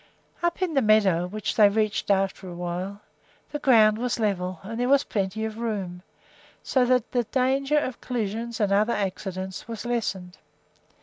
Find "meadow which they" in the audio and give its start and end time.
0.81-1.69